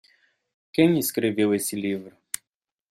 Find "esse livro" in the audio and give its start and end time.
1.53-2.17